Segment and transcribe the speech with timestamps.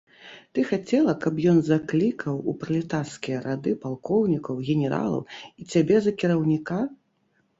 [0.57, 6.79] Ты хацела, каб ён заклікаў у пралетарскія рады палкоўнікаў, генералаў і цябе за кіраўніка?